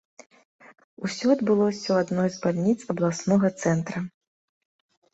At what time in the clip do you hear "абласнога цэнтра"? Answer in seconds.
2.97-3.99